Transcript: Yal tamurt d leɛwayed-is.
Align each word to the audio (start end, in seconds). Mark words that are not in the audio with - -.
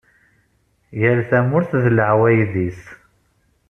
Yal 0.99 1.19
tamurt 1.29 1.71
d 1.83 1.85
leɛwayed-is. 1.95 2.81